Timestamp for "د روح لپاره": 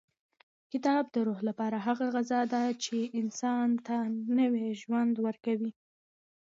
1.13-1.77